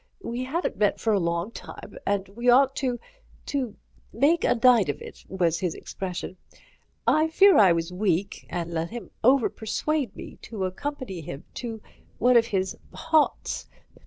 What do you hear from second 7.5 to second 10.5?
I was weak, and let him overpersuade me